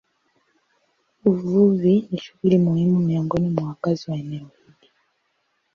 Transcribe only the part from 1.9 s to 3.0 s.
ni shughuli muhimu